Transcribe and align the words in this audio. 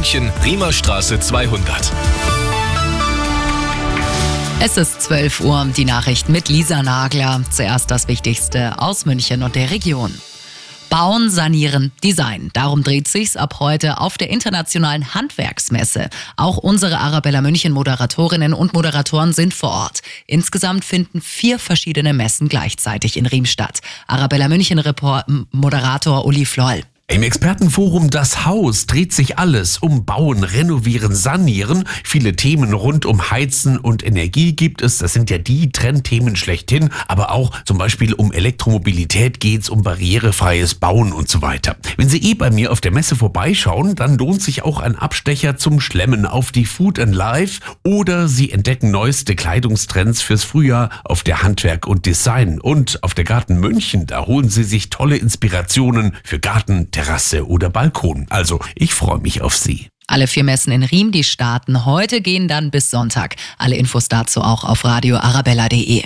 München, 0.00 0.32
Riemerstraße 0.42 1.20
200. 1.20 1.92
Es 4.58 4.78
ist 4.78 5.02
12 5.02 5.40
Uhr, 5.40 5.66
die 5.76 5.84
Nachricht 5.84 6.30
mit 6.30 6.48
Lisa 6.48 6.82
Nagler. 6.82 7.42
Zuerst 7.50 7.90
das 7.90 8.08
Wichtigste 8.08 8.80
aus 8.80 9.04
München 9.04 9.42
und 9.42 9.56
der 9.56 9.70
Region. 9.70 10.10
Bauen, 10.88 11.28
Sanieren, 11.28 11.92
Design. 12.02 12.48
Darum 12.54 12.82
dreht 12.82 13.08
sich's 13.08 13.36
ab 13.36 13.60
heute 13.60 14.00
auf 14.00 14.16
der 14.16 14.30
internationalen 14.30 15.12
Handwerksmesse. 15.12 16.08
Auch 16.36 16.56
unsere 16.56 16.96
Arabella 16.96 17.42
München 17.42 17.72
Moderatorinnen 17.72 18.54
und 18.54 18.72
Moderatoren 18.72 19.34
sind 19.34 19.52
vor 19.52 19.70
Ort. 19.70 20.00
Insgesamt 20.26 20.86
finden 20.86 21.20
vier 21.20 21.58
verschiedene 21.58 22.14
Messen 22.14 22.48
gleichzeitig 22.48 23.18
in 23.18 23.26
Riem 23.26 23.44
statt. 23.44 23.80
Arabella 24.06 24.48
München 24.48 24.78
Report 24.78 25.26
Moderator 25.52 26.24
Uli 26.24 26.46
Floll. 26.46 26.84
Im 27.10 27.24
Expertenforum 27.24 28.08
Das 28.08 28.46
Haus 28.46 28.86
dreht 28.86 29.12
sich 29.12 29.36
alles 29.36 29.78
um 29.78 30.04
Bauen, 30.04 30.44
Renovieren, 30.44 31.12
Sanieren. 31.12 31.82
Viele 32.04 32.36
Themen 32.36 32.72
rund 32.72 33.04
um 33.04 33.32
Heizen 33.32 33.78
und 33.78 34.06
Energie 34.06 34.54
gibt 34.54 34.80
es. 34.80 34.98
Das 34.98 35.12
sind 35.12 35.28
ja 35.28 35.38
die 35.38 35.72
Trendthemen 35.72 36.36
schlechthin. 36.36 36.90
Aber 37.08 37.32
auch 37.32 37.50
zum 37.64 37.78
Beispiel 37.78 38.14
um 38.14 38.30
Elektromobilität 38.30 39.40
geht's, 39.40 39.68
um 39.68 39.82
barrierefreies 39.82 40.76
Bauen 40.76 41.12
und 41.12 41.28
so 41.28 41.42
weiter. 41.42 41.74
Wenn 41.96 42.08
Sie 42.08 42.22
eh 42.22 42.34
bei 42.34 42.48
mir 42.52 42.70
auf 42.70 42.80
der 42.80 42.92
Messe 42.92 43.16
vorbeischauen, 43.16 43.96
dann 43.96 44.16
lohnt 44.16 44.40
sich 44.40 44.62
auch 44.62 44.78
ein 44.78 44.94
Abstecher 44.94 45.56
zum 45.56 45.80
Schlemmen 45.80 46.26
auf 46.26 46.52
die 46.52 46.64
Food 46.64 47.00
and 47.00 47.12
Life 47.12 47.60
oder 47.82 48.28
Sie 48.28 48.52
entdecken 48.52 48.92
neueste 48.92 49.34
Kleidungstrends 49.34 50.22
fürs 50.22 50.44
Frühjahr 50.44 50.90
auf 51.02 51.24
der 51.24 51.42
Handwerk 51.42 51.88
und 51.88 52.06
Design. 52.06 52.60
Und 52.60 53.02
auf 53.02 53.14
der 53.14 53.24
Garten 53.24 53.58
München, 53.58 54.06
da 54.06 54.26
holen 54.26 54.48
Sie 54.48 54.62
sich 54.62 54.90
tolle 54.90 55.16
Inspirationen 55.16 56.14
für 56.22 56.38
Garten, 56.38 56.92
Terrasse 57.00 57.48
oder 57.48 57.70
Balkon. 57.70 58.26
Also, 58.28 58.60
ich 58.74 58.92
freue 58.92 59.20
mich 59.20 59.40
auf 59.40 59.56
Sie. 59.56 59.88
Alle 60.06 60.26
vier 60.26 60.44
Messen 60.44 60.70
in 60.70 60.82
Riem, 60.82 61.12
die 61.12 61.24
starten 61.24 61.86
heute, 61.86 62.20
gehen 62.20 62.46
dann 62.46 62.70
bis 62.70 62.90
Sonntag. 62.90 63.36
Alle 63.56 63.76
Infos 63.76 64.08
dazu 64.08 64.42
auch 64.42 64.64
auf 64.64 64.84
radioarabella.de. 64.84 66.04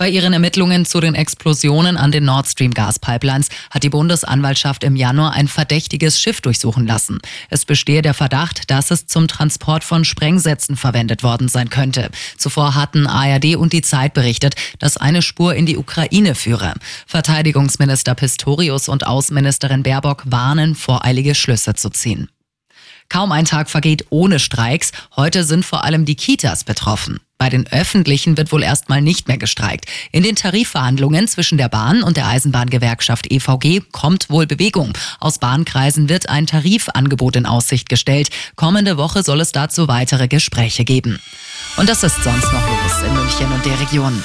Bei 0.00 0.08
ihren 0.08 0.32
Ermittlungen 0.32 0.86
zu 0.86 0.98
den 0.98 1.14
Explosionen 1.14 1.98
an 1.98 2.10
den 2.10 2.24
Nord 2.24 2.48
Stream 2.48 2.72
Gaspipelines 2.72 3.50
hat 3.68 3.82
die 3.82 3.90
Bundesanwaltschaft 3.90 4.82
im 4.82 4.96
Januar 4.96 5.34
ein 5.34 5.46
verdächtiges 5.46 6.18
Schiff 6.18 6.40
durchsuchen 6.40 6.86
lassen. 6.86 7.18
Es 7.50 7.66
bestehe 7.66 8.00
der 8.00 8.14
Verdacht, 8.14 8.70
dass 8.70 8.90
es 8.90 9.04
zum 9.04 9.28
Transport 9.28 9.84
von 9.84 10.06
Sprengsätzen 10.06 10.76
verwendet 10.76 11.22
worden 11.22 11.48
sein 11.48 11.68
könnte. 11.68 12.08
Zuvor 12.38 12.76
hatten 12.76 13.06
ARD 13.06 13.56
und 13.56 13.74
die 13.74 13.82
Zeit 13.82 14.14
berichtet, 14.14 14.54
dass 14.78 14.96
eine 14.96 15.20
Spur 15.20 15.54
in 15.54 15.66
die 15.66 15.76
Ukraine 15.76 16.34
führe. 16.34 16.72
Verteidigungsminister 17.06 18.14
Pistorius 18.14 18.88
und 18.88 19.06
Außenministerin 19.06 19.82
Baerbock 19.82 20.22
warnen, 20.24 20.76
voreilige 20.76 21.34
Schlüsse 21.34 21.74
zu 21.74 21.90
ziehen. 21.90 22.30
Kaum 23.10 23.32
ein 23.32 23.44
Tag 23.44 23.68
vergeht 23.68 24.06
ohne 24.08 24.38
Streiks. 24.38 24.92
Heute 25.14 25.44
sind 25.44 25.66
vor 25.66 25.84
allem 25.84 26.06
die 26.06 26.14
Kitas 26.14 26.64
betroffen. 26.64 27.20
Bei 27.40 27.48
den 27.48 27.66
öffentlichen 27.72 28.36
wird 28.36 28.52
wohl 28.52 28.62
erstmal 28.62 29.00
nicht 29.00 29.26
mehr 29.26 29.38
gestreikt. 29.38 29.86
In 30.12 30.22
den 30.22 30.36
Tarifverhandlungen 30.36 31.26
zwischen 31.26 31.56
der 31.56 31.70
Bahn 31.70 32.02
und 32.02 32.18
der 32.18 32.28
Eisenbahngewerkschaft 32.28 33.32
EVG 33.32 33.80
kommt 33.92 34.28
wohl 34.28 34.46
Bewegung. 34.46 34.92
Aus 35.20 35.38
Bahnkreisen 35.38 36.10
wird 36.10 36.28
ein 36.28 36.46
Tarifangebot 36.46 37.36
in 37.36 37.46
Aussicht 37.46 37.88
gestellt. 37.88 38.28
Kommende 38.56 38.98
Woche 38.98 39.22
soll 39.22 39.40
es 39.40 39.52
dazu 39.52 39.88
weitere 39.88 40.28
Gespräche 40.28 40.84
geben. 40.84 41.18
Und 41.78 41.88
das 41.88 42.02
ist 42.02 42.22
sonst 42.22 42.52
noch 42.52 42.68
los 42.68 43.08
in 43.08 43.14
München 43.14 43.50
und 43.50 43.64
der 43.64 43.80
Region. 43.80 44.22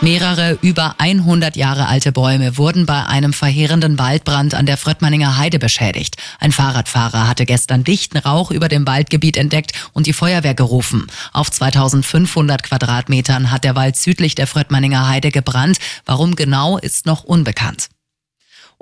Mehrere 0.00 0.58
über 0.60 0.96
100 0.98 1.56
Jahre 1.56 1.86
alte 1.86 2.12
Bäume 2.12 2.58
wurden 2.58 2.84
bei 2.84 3.06
einem 3.06 3.32
verheerenden 3.32 3.98
Waldbrand 3.98 4.54
an 4.54 4.66
der 4.66 4.76
Fröttmanninger 4.76 5.38
Heide 5.38 5.58
beschädigt. 5.58 6.16
Ein 6.40 6.52
Fahrradfahrer 6.52 7.26
hatte 7.26 7.46
gestern 7.46 7.84
dichten 7.84 8.18
Rauch 8.18 8.50
über 8.50 8.68
dem 8.68 8.86
Waldgebiet 8.86 9.36
entdeckt 9.36 9.72
und 9.92 10.06
die 10.06 10.12
Feuerwehr 10.12 10.54
gerufen. 10.54 11.06
Auf 11.32 11.50
2500 11.50 12.62
Quadratmetern 12.62 13.50
hat 13.50 13.64
der 13.64 13.76
Wald 13.76 13.96
südlich 13.96 14.34
der 14.34 14.46
Fröttmanninger 14.46 15.08
Heide 15.08 15.30
gebrannt. 15.30 15.78
Warum 16.04 16.36
genau 16.36 16.76
ist 16.76 17.06
noch 17.06 17.24
unbekannt. 17.24 17.88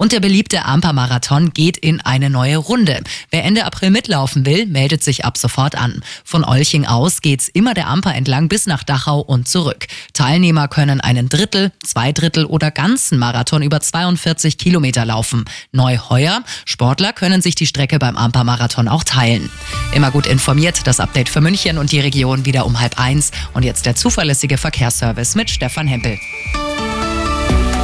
Und 0.02 0.10
der 0.10 0.18
beliebte 0.18 0.64
Amper-Marathon 0.64 1.52
geht 1.52 1.76
in 1.76 2.00
eine 2.00 2.28
neue 2.28 2.56
Runde. 2.56 3.04
Wer 3.30 3.44
Ende 3.44 3.64
April 3.64 3.90
mitlaufen 3.90 4.44
will, 4.44 4.66
meldet 4.66 5.04
sich 5.04 5.24
ab 5.24 5.38
sofort 5.38 5.76
an. 5.76 6.02
Von 6.24 6.42
Olching 6.42 6.86
aus 6.86 7.20
geht's 7.20 7.46
immer 7.46 7.72
der 7.72 7.86
Amper 7.86 8.12
entlang 8.12 8.48
bis 8.48 8.66
nach 8.66 8.82
Dachau 8.82 9.20
und 9.20 9.46
zurück. 9.46 9.86
Teilnehmer 10.12 10.66
können 10.66 11.00
einen 11.00 11.28
Drittel, 11.28 11.70
zwei 11.86 12.10
Drittel 12.10 12.46
oder 12.46 12.72
ganzen 12.72 13.16
Marathon 13.16 13.62
über 13.62 13.78
42 13.78 14.58
Kilometer 14.58 15.04
laufen. 15.04 15.44
Neu 15.70 15.98
heuer, 15.98 16.42
Sportler 16.64 17.12
können 17.12 17.40
sich 17.40 17.54
die 17.54 17.68
Strecke 17.68 18.00
beim 18.00 18.16
Amper-Marathon 18.16 18.88
auch 18.88 19.04
teilen. 19.04 19.50
Immer 19.94 20.10
gut 20.10 20.26
informiert, 20.26 20.80
das 20.84 20.98
Update 20.98 21.28
für 21.28 21.40
München 21.40 21.78
und 21.78 21.92
die 21.92 22.00
Region 22.00 22.44
wieder 22.44 22.66
um 22.66 22.80
halb 22.80 22.98
eins. 22.98 23.30
Und 23.54 23.64
jetzt 23.64 23.86
der 23.86 23.94
zuverlässige 23.94 24.58
Verkehrsservice 24.58 25.36
mit 25.36 25.48
Stefan 25.48 25.86
Hempel. 25.86 26.18